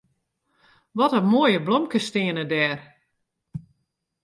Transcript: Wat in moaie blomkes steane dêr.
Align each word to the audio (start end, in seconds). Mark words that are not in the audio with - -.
Wat 0.97 1.15
in 1.19 1.27
moaie 1.31 1.59
blomkes 1.67 2.07
steane 2.09 2.43
dêr. 2.51 2.79